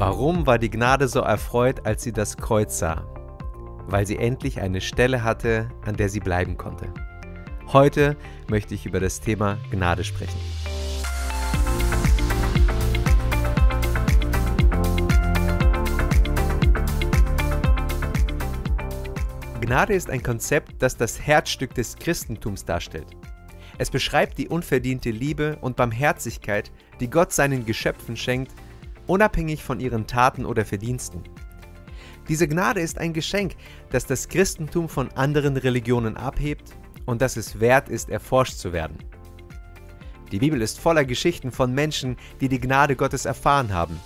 Warum 0.00 0.46
war 0.46 0.58
die 0.58 0.70
Gnade 0.70 1.08
so 1.08 1.20
erfreut, 1.20 1.84
als 1.84 2.02
sie 2.02 2.12
das 2.12 2.38
Kreuz 2.38 2.78
sah? 2.78 3.04
Weil 3.86 4.06
sie 4.06 4.16
endlich 4.16 4.58
eine 4.58 4.80
Stelle 4.80 5.22
hatte, 5.22 5.68
an 5.84 5.94
der 5.94 6.08
sie 6.08 6.20
bleiben 6.20 6.56
konnte. 6.56 6.86
Heute 7.70 8.16
möchte 8.48 8.74
ich 8.74 8.86
über 8.86 8.98
das 8.98 9.20
Thema 9.20 9.58
Gnade 9.70 10.02
sprechen. 10.02 10.40
Gnade 19.60 19.92
ist 19.92 20.08
ein 20.08 20.22
Konzept, 20.22 20.82
das 20.82 20.96
das 20.96 21.20
Herzstück 21.20 21.74
des 21.74 21.94
Christentums 21.96 22.64
darstellt. 22.64 23.08
Es 23.76 23.90
beschreibt 23.90 24.38
die 24.38 24.48
unverdiente 24.48 25.10
Liebe 25.10 25.58
und 25.60 25.76
Barmherzigkeit, 25.76 26.72
die 27.00 27.10
Gott 27.10 27.34
seinen 27.34 27.66
Geschöpfen 27.66 28.16
schenkt 28.16 28.52
unabhängig 29.10 29.64
von 29.64 29.80
ihren 29.80 30.06
Taten 30.06 30.46
oder 30.46 30.64
Verdiensten. 30.64 31.22
Diese 32.28 32.46
Gnade 32.46 32.80
ist 32.80 32.98
ein 32.98 33.12
Geschenk, 33.12 33.56
das 33.90 34.06
das 34.06 34.28
Christentum 34.28 34.88
von 34.88 35.10
anderen 35.16 35.56
Religionen 35.56 36.16
abhebt 36.16 36.76
und 37.06 37.20
das 37.20 37.36
es 37.36 37.58
wert 37.58 37.88
ist, 37.88 38.08
erforscht 38.08 38.54
zu 38.54 38.72
werden. 38.72 38.96
Die 40.30 40.38
Bibel 40.38 40.62
ist 40.62 40.78
voller 40.78 41.04
Geschichten 41.04 41.50
von 41.50 41.74
Menschen, 41.74 42.16
die 42.40 42.48
die 42.48 42.60
Gnade 42.60 42.94
Gottes 42.94 43.24
erfahren 43.24 43.74
haben. 43.74 43.98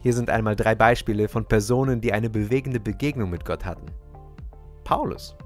Hier 0.00 0.14
sind 0.14 0.30
einmal 0.30 0.56
drei 0.56 0.74
Beispiele 0.74 1.28
von 1.28 1.44
Personen, 1.44 2.00
die 2.00 2.14
eine 2.14 2.30
bewegende 2.30 2.80
Begegnung 2.80 3.28
mit 3.28 3.44
Gott 3.44 3.66
hatten. 3.66 3.86
Paulus. 4.82 5.36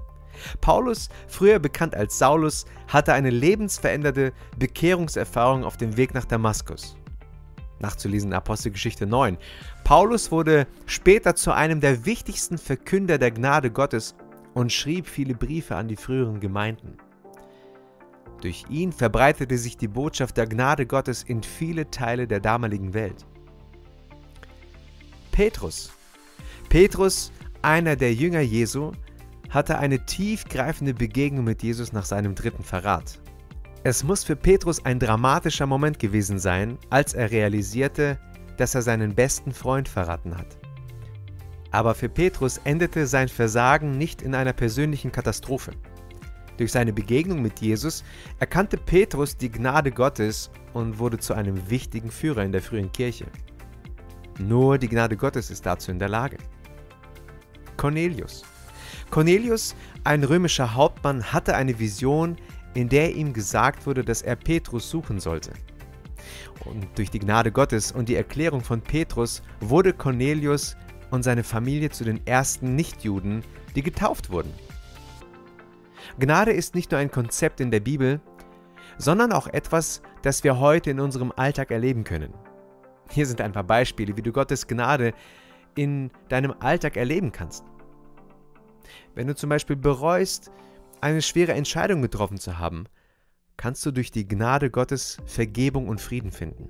Paulus, 0.61 1.09
früher 1.27 1.59
bekannt 1.59 1.93
als 1.93 2.17
Saulus, 2.17 2.65
hatte 2.87 3.11
eine 3.13 3.31
lebensveränderte 3.31 4.31
Bekehrungserfahrung 4.57 5.65
auf 5.65 5.75
dem 5.75 5.97
Weg 5.97 6.13
nach 6.13 6.25
Damaskus 6.25 6.95
nachzulesen 7.79 8.31
in 8.31 8.35
Apostelgeschichte 8.35 9.05
9. 9.05 9.37
Paulus 9.83 10.31
wurde 10.31 10.67
später 10.85 11.35
zu 11.35 11.51
einem 11.51 11.79
der 11.79 12.05
wichtigsten 12.05 12.57
Verkünder 12.57 13.17
der 13.17 13.31
Gnade 13.31 13.71
Gottes 13.71 14.15
und 14.53 14.73
schrieb 14.73 15.07
viele 15.07 15.35
Briefe 15.35 15.75
an 15.75 15.87
die 15.87 15.95
früheren 15.95 16.39
Gemeinden. 16.39 16.97
Durch 18.41 18.65
ihn 18.69 18.91
verbreitete 18.91 19.57
sich 19.57 19.77
die 19.77 19.87
Botschaft 19.87 20.37
der 20.37 20.47
Gnade 20.47 20.85
Gottes 20.85 21.23
in 21.23 21.41
viele 21.41 21.89
Teile 21.89 22.27
der 22.27 22.39
damaligen 22.39 22.93
Welt. 22.93 23.25
Petrus. 25.31 25.91
Petrus, 26.69 27.31
einer 27.61 27.95
der 27.95 28.13
Jünger 28.13 28.41
Jesu, 28.41 28.91
hatte 29.49 29.77
eine 29.79 30.05
tiefgreifende 30.05 30.93
Begegnung 30.93 31.45
mit 31.45 31.63
Jesus 31.63 31.93
nach 31.93 32.05
seinem 32.05 32.35
dritten 32.35 32.63
Verrat. 32.63 33.19
Es 33.83 34.03
muss 34.03 34.23
für 34.23 34.35
Petrus 34.35 34.83
ein 34.85 34.99
dramatischer 34.99 35.65
Moment 35.65 35.99
gewesen 35.99 36.39
sein, 36.39 36.77
als 36.89 37.13
er 37.13 37.31
realisierte, 37.31 38.19
dass 38.57 38.75
er 38.75 38.81
seinen 38.81 39.13
besten 39.13 39.53
Freund 39.53 39.87
verraten 39.87 40.37
hat. 40.37 40.57
Aber 41.71 41.93
für 41.95 42.09
Petrus 42.09 42.59
endete 42.63 43.07
sein 43.07 43.27
Versagen 43.27 43.91
nicht 43.91 44.21
in 44.21 44.33
einer 44.33 44.53
persönlichen 44.53 45.11
Katastrophe. 45.11 45.71
Durch 46.57 46.71
seine 46.71 46.91
Begegnung 46.91 47.41
mit 47.41 47.59
Jesus 47.59 48.03
erkannte 48.39 48.77
Petrus 48.77 49.37
die 49.37 49.51
Gnade 49.51 49.91
Gottes 49.91 50.49
und 50.73 50.97
wurde 50.97 51.19
zu 51.19 51.35
einem 51.35 51.69
wichtigen 51.69 52.09
Führer 52.09 52.43
in 52.43 52.51
der 52.51 52.63
frühen 52.63 52.91
Kirche. 52.91 53.25
Nur 54.39 54.77
die 54.77 54.89
Gnade 54.89 55.17
Gottes 55.17 55.51
ist 55.51 55.65
dazu 55.65 55.91
in 55.91 55.99
der 55.99 56.09
Lage. 56.09 56.37
Cornelius. 57.75 58.43
Cornelius, 59.11 59.75
ein 60.03 60.23
römischer 60.23 60.73
Hauptmann, 60.73 61.31
hatte 61.31 61.55
eine 61.55 61.77
Vision, 61.79 62.37
in 62.77 62.89
der 62.89 63.15
ihm 63.15 63.33
gesagt 63.33 63.87
wurde, 63.87 64.03
dass 64.03 64.21
er 64.21 64.35
Petrus 64.35 64.87
suchen 64.87 65.19
sollte. 65.19 65.51
Und 66.63 66.85
durch 66.95 67.09
die 67.09 67.17
Gnade 67.17 67.51
Gottes 67.51 67.91
und 67.91 68.07
die 68.07 68.13
Erklärung 68.13 68.61
von 68.61 68.81
Petrus 68.81 69.41
wurde 69.59 69.93
Cornelius 69.93 70.77
und 71.09 71.23
seine 71.23 71.43
Familie 71.43 71.89
zu 71.89 72.03
den 72.03 72.25
ersten 72.27 72.75
Nichtjuden, 72.75 73.41
die 73.75 73.81
getauft 73.81 74.29
wurden. 74.29 74.53
Gnade 76.19 76.51
ist 76.51 76.75
nicht 76.75 76.91
nur 76.91 76.99
ein 76.99 77.09
Konzept 77.09 77.61
in 77.61 77.71
der 77.71 77.79
Bibel, 77.79 78.21
sondern 78.99 79.31
auch 79.31 79.47
etwas, 79.47 80.03
das 80.21 80.43
wir 80.43 80.59
heute 80.59 80.91
in 80.91 80.99
unserem 80.99 81.33
Alltag 81.35 81.71
erleben 81.71 82.03
können. 82.03 82.31
Hier 83.09 83.25
sind 83.25 83.41
ein 83.41 83.53
paar 83.53 83.63
Beispiele, 83.63 84.15
wie 84.17 84.21
du 84.21 84.31
Gottes 84.31 84.67
Gnade 84.67 85.15
in 85.73 86.11
deinem 86.29 86.53
Alltag 86.59 86.95
erleben 86.95 87.31
kannst. 87.31 87.63
Wenn 89.15 89.25
du 89.25 89.33
zum 89.33 89.49
Beispiel 89.49 89.77
bereust, 89.77 90.51
eine 91.01 91.21
schwere 91.21 91.53
Entscheidung 91.53 92.01
getroffen 92.01 92.37
zu 92.37 92.57
haben, 92.57 92.85
kannst 93.57 93.85
du 93.85 93.91
durch 93.91 94.11
die 94.11 94.27
Gnade 94.27 94.69
Gottes 94.69 95.17
Vergebung 95.25 95.87
und 95.87 96.01
Frieden 96.01 96.31
finden. 96.31 96.69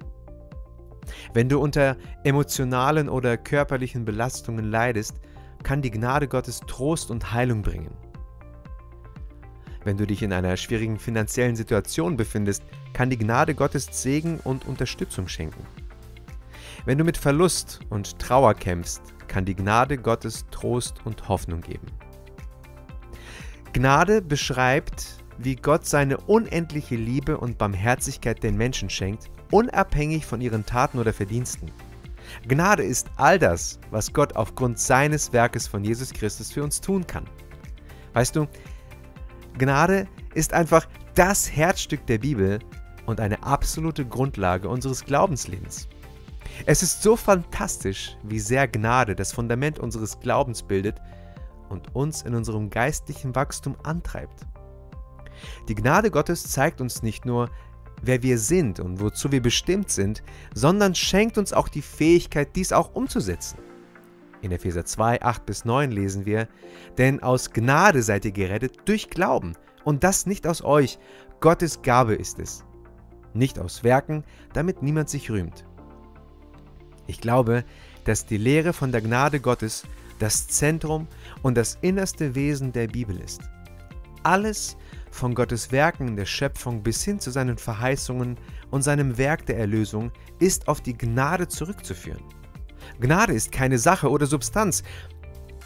Wenn 1.33 1.49
du 1.49 1.59
unter 1.59 1.97
emotionalen 2.23 3.09
oder 3.09 3.37
körperlichen 3.37 4.05
Belastungen 4.05 4.65
leidest, 4.65 5.15
kann 5.63 5.81
die 5.81 5.91
Gnade 5.91 6.27
Gottes 6.27 6.61
Trost 6.67 7.11
und 7.11 7.33
Heilung 7.33 7.61
bringen. 7.61 7.93
Wenn 9.83 9.97
du 9.97 10.05
dich 10.05 10.21
in 10.21 10.33
einer 10.33 10.57
schwierigen 10.57 10.99
finanziellen 10.99 11.55
Situation 11.55 12.17
befindest, 12.17 12.63
kann 12.93 13.09
die 13.09 13.17
Gnade 13.17 13.55
Gottes 13.55 13.87
Segen 13.91 14.39
und 14.43 14.67
Unterstützung 14.67 15.27
schenken. 15.27 15.65
Wenn 16.85 16.97
du 16.97 17.03
mit 17.03 17.17
Verlust 17.17 17.79
und 17.89 18.19
Trauer 18.19 18.53
kämpfst, 18.53 19.01
kann 19.27 19.45
die 19.45 19.55
Gnade 19.55 19.97
Gottes 19.97 20.45
Trost 20.51 21.05
und 21.05 21.27
Hoffnung 21.29 21.61
geben. 21.61 21.87
Gnade 23.77 24.23
beschreibt, 24.23 25.23
wie 25.37 25.55
Gott 25.55 25.85
seine 25.85 26.17
unendliche 26.17 26.95
Liebe 26.95 27.37
und 27.37 27.59
Barmherzigkeit 27.59 28.41
den 28.41 28.57
Menschen 28.57 28.89
schenkt, 28.89 29.29
unabhängig 29.51 30.25
von 30.25 30.41
ihren 30.41 30.65
Taten 30.65 30.97
oder 30.97 31.13
Verdiensten. 31.13 31.71
Gnade 32.47 32.81
ist 32.81 33.07
all 33.17 33.37
das, 33.37 33.79
was 33.91 34.11
Gott 34.11 34.35
aufgrund 34.35 34.79
seines 34.79 35.31
Werkes 35.31 35.67
von 35.67 35.83
Jesus 35.83 36.11
Christus 36.11 36.51
für 36.51 36.63
uns 36.63 36.81
tun 36.81 37.05
kann. 37.05 37.25
Weißt 38.13 38.35
du, 38.35 38.47
Gnade 39.59 40.07
ist 40.33 40.53
einfach 40.53 40.87
das 41.13 41.55
Herzstück 41.55 42.03
der 42.07 42.17
Bibel 42.17 42.57
und 43.05 43.19
eine 43.19 43.43
absolute 43.43 44.07
Grundlage 44.07 44.69
unseres 44.69 45.05
Glaubenslebens. 45.05 45.87
Es 46.65 46.81
ist 46.81 47.03
so 47.03 47.15
fantastisch, 47.15 48.17
wie 48.23 48.39
sehr 48.39 48.67
Gnade 48.67 49.15
das 49.15 49.33
Fundament 49.33 49.77
unseres 49.77 50.19
Glaubens 50.19 50.63
bildet 50.63 50.99
und 51.69 51.95
uns 51.95 52.21
in 52.21 52.35
unserem 52.35 52.69
geistlichen 52.69 53.35
Wachstum 53.35 53.75
antreibt. 53.83 54.45
Die 55.67 55.75
Gnade 55.75 56.11
Gottes 56.11 56.43
zeigt 56.49 56.81
uns 56.81 57.03
nicht 57.03 57.25
nur, 57.25 57.49
wer 58.01 58.23
wir 58.23 58.37
sind 58.37 58.79
und 58.79 58.99
wozu 58.99 59.31
wir 59.31 59.41
bestimmt 59.41 59.89
sind, 59.89 60.23
sondern 60.53 60.95
schenkt 60.95 61.37
uns 61.37 61.53
auch 61.53 61.67
die 61.67 61.81
Fähigkeit, 61.81 62.55
dies 62.55 62.71
auch 62.71 62.93
umzusetzen. 62.93 63.57
In 64.41 64.51
Epheser 64.51 64.85
2, 64.85 65.21
8 65.21 65.45
bis 65.45 65.65
9 65.65 65.91
lesen 65.91 66.25
wir, 66.25 66.47
denn 66.97 67.23
aus 67.23 67.51
Gnade 67.51 68.03
seid 68.03 68.25
ihr 68.25 68.31
gerettet 68.31 68.77
durch 68.85 69.09
Glauben, 69.09 69.53
und 69.83 70.03
das 70.03 70.25
nicht 70.25 70.45
aus 70.45 70.63
euch, 70.63 70.99
Gottes 71.39 71.81
Gabe 71.81 72.13
ist 72.13 72.39
es, 72.39 72.63
nicht 73.33 73.57
aus 73.57 73.83
Werken, 73.83 74.23
damit 74.53 74.83
niemand 74.83 75.09
sich 75.09 75.31
rühmt. 75.31 75.65
Ich 77.07 77.21
glaube, 77.21 77.63
dass 78.03 78.25
die 78.25 78.37
Lehre 78.37 78.73
von 78.73 78.91
der 78.91 79.01
Gnade 79.01 79.39
Gottes 79.39 79.83
das 80.19 80.47
Zentrum 80.47 81.07
und 81.41 81.55
das 81.55 81.77
innerste 81.81 82.35
Wesen 82.35 82.71
der 82.71 82.87
Bibel 82.87 83.19
ist. 83.19 83.41
Alles 84.23 84.77
von 85.11 85.33
Gottes 85.33 85.71
Werken 85.71 86.09
in 86.09 86.15
der 86.15 86.25
Schöpfung 86.25 86.83
bis 86.83 87.03
hin 87.03 87.19
zu 87.19 87.31
seinen 87.31 87.57
Verheißungen 87.57 88.37
und 88.71 88.83
seinem 88.83 89.17
Werk 89.17 89.45
der 89.45 89.57
Erlösung 89.57 90.11
ist 90.39 90.67
auf 90.67 90.81
die 90.81 90.97
Gnade 90.97 91.47
zurückzuführen. 91.47 92.23
Gnade 92.99 93.33
ist 93.33 93.51
keine 93.51 93.77
Sache 93.77 94.09
oder 94.09 94.25
Substanz, 94.25 94.83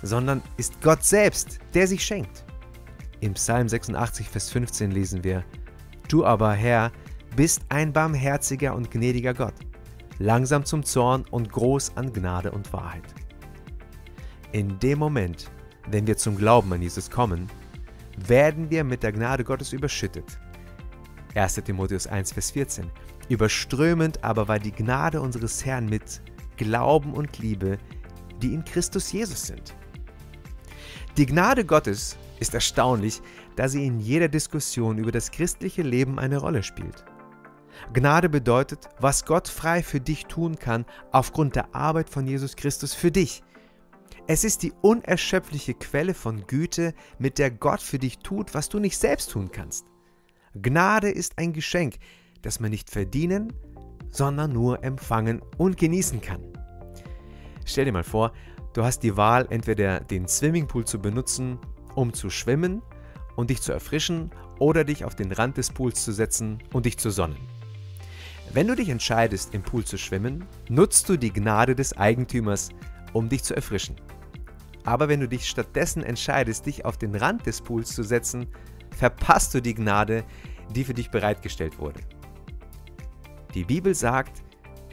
sondern 0.01 0.41
ist 0.57 0.81
Gott 0.81 1.03
selbst, 1.03 1.59
der 1.73 1.87
sich 1.87 2.03
schenkt. 2.03 2.45
Im 3.19 3.33
Psalm 3.33 3.69
86, 3.69 4.27
Vers 4.27 4.49
15 4.49 4.91
lesen 4.91 5.23
wir, 5.23 5.43
Du 6.07 6.25
aber, 6.25 6.53
Herr, 6.53 6.91
bist 7.35 7.61
ein 7.69 7.93
barmherziger 7.93 8.75
und 8.75 8.91
gnädiger 8.91 9.33
Gott, 9.33 9.53
langsam 10.19 10.65
zum 10.65 10.83
Zorn 10.83 11.25
und 11.31 11.51
groß 11.51 11.93
an 11.95 12.11
Gnade 12.11 12.51
und 12.51 12.71
Wahrheit. 12.73 13.03
In 14.51 14.77
dem 14.79 14.99
Moment, 14.99 15.49
wenn 15.89 16.05
wir 16.05 16.17
zum 16.17 16.35
Glauben 16.35 16.73
an 16.73 16.81
Jesus 16.81 17.09
kommen, 17.09 17.47
werden 18.27 18.69
wir 18.69 18.83
mit 18.83 19.01
der 19.01 19.13
Gnade 19.13 19.45
Gottes 19.45 19.71
überschüttet. 19.71 20.25
1 21.35 21.55
Timotheus 21.63 22.05
1, 22.05 22.33
Vers 22.33 22.51
14. 22.51 22.91
Überströmend 23.29 24.21
aber 24.25 24.49
war 24.49 24.59
die 24.59 24.73
Gnade 24.73 25.21
unseres 25.21 25.65
Herrn 25.65 25.85
mit 25.85 26.21
Glauben 26.57 27.13
und 27.13 27.39
Liebe, 27.39 27.77
die 28.41 28.53
in 28.53 28.65
Christus 28.65 29.13
Jesus 29.13 29.47
sind. 29.47 29.73
Die 31.15 31.25
Gnade 31.25 31.63
Gottes 31.63 32.17
ist 32.41 32.53
erstaunlich, 32.53 33.21
da 33.55 33.69
sie 33.69 33.85
in 33.85 34.01
jeder 34.01 34.27
Diskussion 34.27 34.97
über 34.97 35.13
das 35.13 35.31
christliche 35.31 35.81
Leben 35.81 36.19
eine 36.19 36.37
Rolle 36.37 36.63
spielt. 36.63 37.05
Gnade 37.93 38.27
bedeutet, 38.27 38.89
was 38.99 39.23
Gott 39.23 39.47
frei 39.47 39.81
für 39.81 40.01
dich 40.01 40.25
tun 40.25 40.57
kann, 40.57 40.85
aufgrund 41.13 41.55
der 41.55 41.73
Arbeit 41.73 42.09
von 42.09 42.27
Jesus 42.27 42.57
Christus 42.57 42.93
für 42.93 43.11
dich. 43.11 43.43
Es 44.27 44.43
ist 44.43 44.63
die 44.63 44.73
unerschöpfliche 44.81 45.73
Quelle 45.73 46.13
von 46.13 46.45
Güte, 46.47 46.93
mit 47.19 47.37
der 47.37 47.51
Gott 47.51 47.81
für 47.81 47.99
dich 47.99 48.19
tut, 48.19 48.53
was 48.53 48.69
du 48.69 48.79
nicht 48.79 48.97
selbst 48.97 49.31
tun 49.31 49.51
kannst. 49.51 49.85
Gnade 50.53 51.09
ist 51.09 51.37
ein 51.37 51.53
Geschenk, 51.53 51.97
das 52.41 52.59
man 52.59 52.71
nicht 52.71 52.89
verdienen, 52.89 53.53
sondern 54.09 54.51
nur 54.51 54.83
empfangen 54.83 55.41
und 55.57 55.77
genießen 55.77 56.21
kann. 56.21 56.41
Stell 57.65 57.85
dir 57.85 57.91
mal 57.91 58.03
vor, 58.03 58.33
du 58.73 58.83
hast 58.83 58.99
die 59.03 59.15
Wahl, 59.15 59.47
entweder 59.49 59.99
den 59.99 60.27
Swimmingpool 60.27 60.85
zu 60.85 60.99
benutzen, 60.99 61.59
um 61.95 62.13
zu 62.13 62.29
schwimmen 62.29 62.81
und 63.35 63.49
dich 63.49 63.61
zu 63.61 63.71
erfrischen, 63.71 64.31
oder 64.59 64.83
dich 64.83 65.05
auf 65.05 65.15
den 65.15 65.31
Rand 65.31 65.57
des 65.57 65.71
Pools 65.71 66.03
zu 66.03 66.11
setzen 66.11 66.59
und 66.71 66.85
dich 66.85 66.99
zu 66.99 67.09
sonnen. 67.09 67.37
Wenn 68.53 68.67
du 68.67 68.75
dich 68.75 68.89
entscheidest, 68.89 69.55
im 69.55 69.63
Pool 69.63 69.85
zu 69.85 69.97
schwimmen, 69.97 70.45
nutzt 70.69 71.09
du 71.09 71.17
die 71.17 71.33
Gnade 71.33 71.73
des 71.73 71.97
Eigentümers, 71.97 72.69
um 73.13 73.29
dich 73.29 73.43
zu 73.43 73.55
erfrischen. 73.55 73.95
Aber 74.83 75.09
wenn 75.09 75.19
du 75.19 75.27
dich 75.27 75.47
stattdessen 75.47 76.03
entscheidest, 76.03 76.65
dich 76.65 76.85
auf 76.85 76.97
den 76.97 77.15
Rand 77.15 77.45
des 77.45 77.61
Pools 77.61 77.93
zu 77.93 78.03
setzen, 78.03 78.47
verpasst 78.95 79.53
du 79.53 79.61
die 79.61 79.75
Gnade, 79.75 80.23
die 80.73 80.83
für 80.83 80.93
dich 80.93 81.11
bereitgestellt 81.11 81.79
wurde. 81.79 81.99
Die 83.53 83.63
Bibel 83.63 83.93
sagt, 83.93 84.43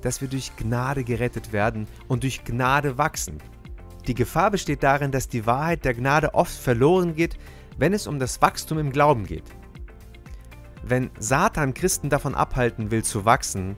dass 0.02 0.20
wir 0.20 0.28
durch 0.28 0.54
Gnade 0.56 1.04
gerettet 1.04 1.52
werden 1.52 1.86
und 2.06 2.22
durch 2.22 2.44
Gnade 2.44 2.98
wachsen. 2.98 3.38
Die 4.06 4.14
Gefahr 4.14 4.50
besteht 4.50 4.82
darin, 4.82 5.12
dass 5.12 5.28
die 5.28 5.46
Wahrheit 5.46 5.84
der 5.84 5.94
Gnade 5.94 6.34
oft 6.34 6.56
verloren 6.56 7.14
geht, 7.14 7.36
wenn 7.76 7.92
es 7.92 8.06
um 8.06 8.18
das 8.18 8.40
Wachstum 8.40 8.78
im 8.78 8.90
Glauben 8.90 9.26
geht. 9.26 9.44
Wenn 10.82 11.10
Satan 11.18 11.74
Christen 11.74 12.08
davon 12.08 12.34
abhalten 12.34 12.90
will 12.90 13.04
zu 13.04 13.24
wachsen, 13.24 13.76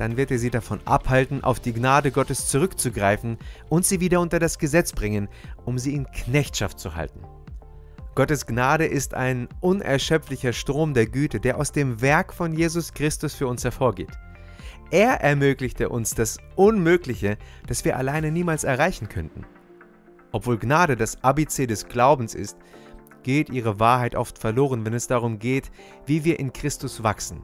dann 0.00 0.16
wird 0.16 0.30
er 0.30 0.38
sie 0.38 0.48
davon 0.48 0.80
abhalten, 0.86 1.44
auf 1.44 1.60
die 1.60 1.74
Gnade 1.74 2.10
Gottes 2.10 2.48
zurückzugreifen 2.48 3.36
und 3.68 3.84
sie 3.84 4.00
wieder 4.00 4.20
unter 4.20 4.38
das 4.38 4.58
Gesetz 4.58 4.92
bringen, 4.92 5.28
um 5.66 5.78
sie 5.78 5.94
in 5.94 6.10
Knechtschaft 6.10 6.80
zu 6.80 6.94
halten. 6.94 7.20
Gottes 8.14 8.46
Gnade 8.46 8.86
ist 8.86 9.12
ein 9.12 9.46
unerschöpflicher 9.60 10.54
Strom 10.54 10.94
der 10.94 11.04
Güte, 11.04 11.38
der 11.38 11.58
aus 11.58 11.72
dem 11.72 12.00
Werk 12.00 12.32
von 12.32 12.54
Jesus 12.54 12.94
Christus 12.94 13.34
für 13.34 13.46
uns 13.46 13.62
hervorgeht. 13.62 14.10
Er 14.90 15.20
ermöglichte 15.20 15.90
uns 15.90 16.14
das 16.14 16.38
Unmögliche, 16.56 17.36
das 17.66 17.84
wir 17.84 17.98
alleine 17.98 18.32
niemals 18.32 18.64
erreichen 18.64 19.10
könnten. 19.10 19.44
Obwohl 20.32 20.56
Gnade 20.56 20.96
das 20.96 21.22
ABC 21.22 21.66
des 21.66 21.88
Glaubens 21.88 22.34
ist, 22.34 22.56
geht 23.22 23.50
ihre 23.50 23.78
Wahrheit 23.78 24.14
oft 24.14 24.38
verloren, 24.38 24.86
wenn 24.86 24.94
es 24.94 25.08
darum 25.08 25.38
geht, 25.38 25.70
wie 26.06 26.24
wir 26.24 26.40
in 26.40 26.54
Christus 26.54 27.02
wachsen. 27.02 27.42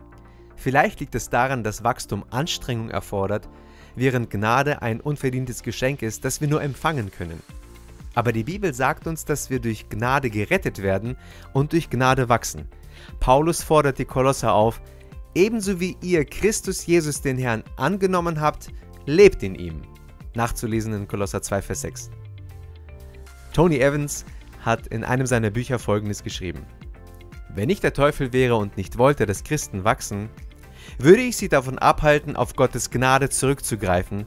Vielleicht 0.56 1.00
liegt 1.00 1.14
es 1.14 1.28
daran, 1.28 1.62
dass 1.62 1.84
Wachstum 1.84 2.24
Anstrengung 2.30 2.90
erfordert, 2.90 3.48
während 3.94 4.30
Gnade 4.30 4.82
ein 4.82 5.00
unverdientes 5.00 5.62
Geschenk 5.62 6.02
ist, 6.02 6.24
das 6.24 6.40
wir 6.40 6.48
nur 6.48 6.62
empfangen 6.62 7.10
können. 7.10 7.40
Aber 8.14 8.32
die 8.32 8.44
Bibel 8.44 8.72
sagt 8.72 9.06
uns, 9.06 9.24
dass 9.24 9.50
wir 9.50 9.60
durch 9.60 9.88
Gnade 9.88 10.30
gerettet 10.30 10.82
werden 10.82 11.16
und 11.52 11.72
durch 11.72 11.90
Gnade 11.90 12.28
wachsen. 12.28 12.66
Paulus 13.20 13.62
fordert 13.62 13.98
die 13.98 14.06
Kolosser 14.06 14.54
auf, 14.54 14.80
ebenso 15.34 15.80
wie 15.80 15.96
ihr 16.00 16.24
Christus 16.24 16.86
Jesus 16.86 17.20
den 17.20 17.36
Herrn 17.36 17.62
angenommen 17.76 18.40
habt, 18.40 18.68
lebt 19.04 19.42
in 19.42 19.54
ihm. 19.54 19.82
Nachzulesen 20.34 20.94
in 20.94 21.06
Kolosser 21.06 21.42
2, 21.42 21.62
Vers 21.62 21.80
6. 21.82 22.10
Tony 23.52 23.78
Evans 23.78 24.24
hat 24.60 24.86
in 24.88 25.04
einem 25.04 25.26
seiner 25.26 25.50
Bücher 25.50 25.78
Folgendes 25.78 26.22
geschrieben. 26.22 26.66
Wenn 27.54 27.70
ich 27.70 27.80
der 27.80 27.92
Teufel 27.92 28.32
wäre 28.32 28.56
und 28.56 28.76
nicht 28.76 28.98
wollte, 28.98 29.24
dass 29.26 29.44
Christen 29.44 29.84
wachsen, 29.84 30.28
würde 30.98 31.22
ich 31.22 31.36
sie 31.36 31.48
davon 31.48 31.78
abhalten, 31.78 32.36
auf 32.36 32.56
Gottes 32.56 32.90
Gnade 32.90 33.28
zurückzugreifen 33.28 34.26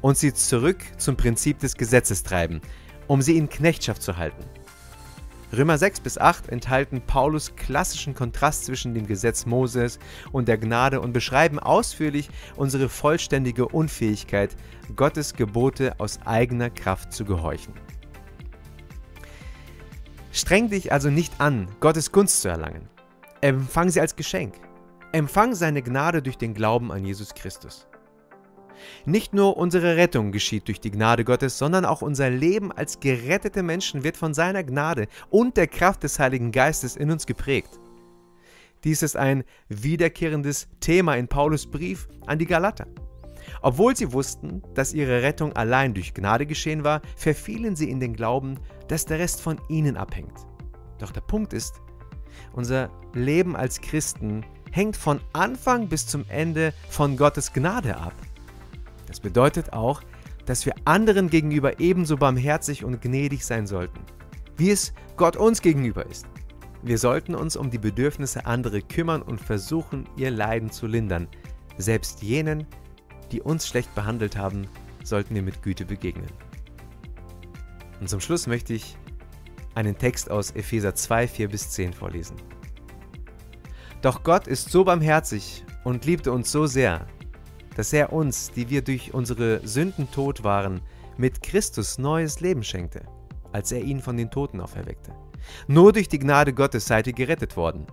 und 0.00 0.16
sie 0.16 0.32
zurück 0.32 0.78
zum 0.98 1.16
Prinzip 1.16 1.58
des 1.58 1.76
Gesetzes 1.76 2.22
treiben, 2.22 2.60
um 3.06 3.22
sie 3.22 3.36
in 3.36 3.48
Knechtschaft 3.48 4.02
zu 4.02 4.16
halten. 4.16 4.44
Römer 5.52 5.78
6 5.78 6.00
bis 6.00 6.16
8 6.16 6.48
enthalten 6.48 7.02
Paulus 7.04 7.56
klassischen 7.56 8.14
Kontrast 8.14 8.66
zwischen 8.66 8.94
dem 8.94 9.06
Gesetz 9.06 9.46
Moses 9.46 9.98
und 10.30 10.46
der 10.46 10.58
Gnade 10.58 11.00
und 11.00 11.12
beschreiben 11.12 11.58
ausführlich 11.58 12.30
unsere 12.54 12.88
vollständige 12.88 13.66
Unfähigkeit, 13.66 14.54
Gottes 14.94 15.34
Gebote 15.34 15.98
aus 15.98 16.20
eigener 16.24 16.70
Kraft 16.70 17.12
zu 17.12 17.24
gehorchen. 17.24 17.74
Streng 20.30 20.70
dich 20.70 20.92
also 20.92 21.10
nicht 21.10 21.40
an, 21.40 21.66
Gottes 21.80 22.12
Gunst 22.12 22.42
zu 22.42 22.48
erlangen. 22.48 22.88
Empfang 23.40 23.90
sie 23.90 24.00
als 24.00 24.14
Geschenk. 24.14 24.54
Empfang 25.12 25.56
seine 25.56 25.82
Gnade 25.82 26.22
durch 26.22 26.38
den 26.38 26.54
Glauben 26.54 26.92
an 26.92 27.04
Jesus 27.04 27.34
Christus. 27.34 27.88
Nicht 29.04 29.34
nur 29.34 29.56
unsere 29.56 29.96
Rettung 29.96 30.30
geschieht 30.30 30.68
durch 30.68 30.80
die 30.80 30.92
Gnade 30.92 31.24
Gottes, 31.24 31.58
sondern 31.58 31.84
auch 31.84 32.00
unser 32.00 32.30
Leben 32.30 32.70
als 32.70 33.00
gerettete 33.00 33.64
Menschen 33.64 34.04
wird 34.04 34.16
von 34.16 34.34
seiner 34.34 34.62
Gnade 34.62 35.08
und 35.28 35.56
der 35.56 35.66
Kraft 35.66 36.04
des 36.04 36.20
Heiligen 36.20 36.52
Geistes 36.52 36.96
in 36.96 37.10
uns 37.10 37.26
geprägt. 37.26 37.80
Dies 38.84 39.02
ist 39.02 39.16
ein 39.16 39.42
wiederkehrendes 39.68 40.68
Thema 40.78 41.16
in 41.16 41.26
Paulus 41.26 41.66
Brief 41.66 42.08
an 42.26 42.38
die 42.38 42.46
Galater. 42.46 42.86
Obwohl 43.62 43.96
sie 43.96 44.12
wussten, 44.12 44.62
dass 44.74 44.94
ihre 44.94 45.22
Rettung 45.22 45.54
allein 45.54 45.92
durch 45.92 46.14
Gnade 46.14 46.46
geschehen 46.46 46.84
war, 46.84 47.02
verfielen 47.16 47.74
sie 47.74 47.90
in 47.90 47.98
den 47.98 48.14
Glauben, 48.14 48.60
dass 48.86 49.06
der 49.06 49.18
Rest 49.18 49.40
von 49.40 49.60
ihnen 49.68 49.96
abhängt. 49.96 50.46
Doch 50.98 51.10
der 51.10 51.20
Punkt 51.22 51.52
ist, 51.52 51.80
unser 52.52 52.90
Leben 53.12 53.56
als 53.56 53.80
Christen 53.80 54.44
hängt 54.70 54.96
von 54.96 55.20
Anfang 55.32 55.88
bis 55.88 56.06
zum 56.06 56.24
Ende 56.28 56.72
von 56.88 57.16
Gottes 57.16 57.52
Gnade 57.52 57.96
ab. 57.96 58.14
Das 59.06 59.20
bedeutet 59.20 59.72
auch, 59.72 60.02
dass 60.46 60.66
wir 60.66 60.74
anderen 60.84 61.30
gegenüber 61.30 61.80
ebenso 61.80 62.16
barmherzig 62.16 62.84
und 62.84 63.00
gnädig 63.02 63.44
sein 63.44 63.66
sollten, 63.66 64.00
wie 64.56 64.70
es 64.70 64.92
Gott 65.16 65.36
uns 65.36 65.62
gegenüber 65.62 66.06
ist. 66.06 66.26
Wir 66.82 66.96
sollten 66.96 67.34
uns 67.34 67.56
um 67.56 67.70
die 67.70 67.78
Bedürfnisse 67.78 68.46
anderer 68.46 68.80
kümmern 68.80 69.22
und 69.22 69.40
versuchen, 69.40 70.08
ihr 70.16 70.30
Leiden 70.30 70.70
zu 70.70 70.86
lindern, 70.86 71.28
selbst 71.76 72.22
jenen, 72.22 72.66
die 73.32 73.40
uns 73.42 73.68
schlecht 73.68 73.94
behandelt 73.94 74.36
haben, 74.36 74.66
sollten 75.04 75.34
wir 75.34 75.42
mit 75.42 75.62
Güte 75.62 75.84
begegnen. 75.84 76.30
Und 78.00 78.08
zum 78.08 78.20
Schluss 78.20 78.46
möchte 78.46 78.72
ich 78.72 78.96
einen 79.74 79.98
Text 79.98 80.30
aus 80.30 80.52
Epheser 80.52 80.94
2, 80.94 81.28
4 81.28 81.48
bis 81.48 81.70
10 81.70 81.92
vorlesen. 81.92 82.36
Doch 84.02 84.22
Gott 84.22 84.46
ist 84.46 84.70
so 84.70 84.84
barmherzig 84.84 85.64
und 85.84 86.04
liebte 86.04 86.32
uns 86.32 86.50
so 86.50 86.66
sehr, 86.66 87.06
dass 87.76 87.92
er 87.92 88.12
uns, 88.12 88.50
die 88.50 88.70
wir 88.70 88.82
durch 88.82 89.14
unsere 89.14 89.66
Sünden 89.66 90.10
tot 90.10 90.42
waren, 90.42 90.80
mit 91.16 91.42
Christus 91.42 91.98
neues 91.98 92.40
Leben 92.40 92.62
schenkte, 92.62 93.02
als 93.52 93.72
er 93.72 93.82
ihn 93.82 94.00
von 94.00 94.16
den 94.16 94.30
Toten 94.30 94.60
auferweckte. 94.60 95.12
Nur 95.68 95.92
durch 95.92 96.08
die 96.08 96.18
Gnade 96.18 96.52
Gottes 96.52 96.86
seid 96.86 97.06
ihr 97.06 97.12
gerettet 97.12 97.56
worden 97.56 97.86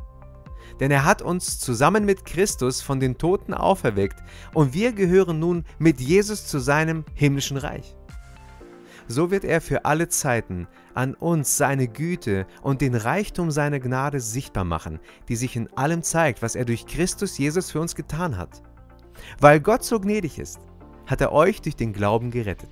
denn 0.80 0.92
er 0.92 1.06
hat 1.06 1.22
uns 1.22 1.60
zusammen 1.60 2.06
mit 2.06 2.26
Christus 2.26 2.82
von 2.82 3.00
den 3.00 3.18
Toten 3.18 3.54
auferweckt 3.54 4.22
und 4.54 4.74
wir 4.74 4.94
gehören 4.94 5.40
nun 5.40 5.64
mit 5.80 6.00
Jesus 6.00 6.46
zu 6.46 6.60
seinem 6.60 7.04
himmlischen 7.14 7.58
Reich. 7.58 7.97
So 9.08 9.32
wird 9.32 9.46
er 9.46 9.62
für 9.62 9.86
alle 9.86 10.10
Zeiten 10.10 10.68
an 10.94 11.14
uns 11.14 11.56
seine 11.58 11.88
Güte 11.88 12.46
und 12.62 12.82
den 12.82 12.94
Reichtum 12.94 13.52
seiner 13.52 13.80
Gnade 13.80 14.20
sichtbar 14.20 14.66
machen, 14.66 15.00
die 15.30 15.36
sich 15.38 15.56
in 15.56 15.72
allem 15.78 16.04
zeigt, 16.04 16.42
was 16.42 16.56
er 16.56 16.66
durch 16.66 16.86
Christus 16.86 17.38
Jesus 17.38 17.72
für 17.72 17.80
uns 17.80 17.96
getan 17.96 18.38
hat. 18.38 18.62
Weil 19.40 19.62
Gott 19.62 19.84
so 19.84 20.00
gnädig 20.00 20.40
ist, 20.40 20.60
hat 21.06 21.22
er 21.22 21.32
euch 21.32 21.62
durch 21.62 21.76
den 21.76 21.94
Glauben 21.94 22.32
gerettet. 22.32 22.70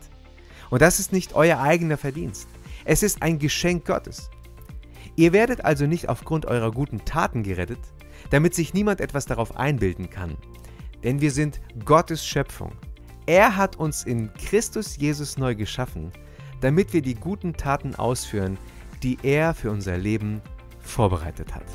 Und 0.70 0.82
das 0.82 1.00
ist 1.00 1.13
nicht 1.13 1.36
euer 1.36 1.60
eigener 1.60 1.98
Verdienst. 1.98 2.50
Es 2.84 3.01
ist 3.01 3.22
ein 3.22 3.39
Geschenk 3.39 3.86
Gottes. 3.86 4.30
Ihr 5.15 5.32
werdet 5.32 5.63
also 5.63 5.88
nicht 5.88 6.10
aufgrund 6.10 6.46
eurer 6.46 6.72
guten 6.72 7.06
Taten 7.06 7.44
gerettet, 7.44 7.80
damit 8.30 8.54
sich 8.54 8.74
niemand 8.74 9.00
etwas 9.00 9.25
darauf 9.25 9.56
einbilden 9.56 10.10
kann. 10.10 10.36
Denn 11.04 11.22
wir 11.22 11.32
sind 11.32 11.62
Gottes 11.86 12.25
Schöpfung. 12.25 12.72
Er 13.27 13.58
hat 13.58 13.77
uns 13.77 14.03
in 14.03 14.32
Christus 14.34 14.98
Jesus 14.98 15.38
neu 15.38 15.55
geschaffen, 15.55 16.12
damit 16.62 16.94
wir 16.94 17.01
die 17.01 17.15
guten 17.15 17.53
Taten 17.53 17.96
ausführen, 17.96 18.58
die 19.01 19.17
er 19.24 19.55
für 19.55 19.72
unser 19.72 19.98
Leben 19.98 20.41
vorbereitet 20.79 21.55
hat. 21.55 21.65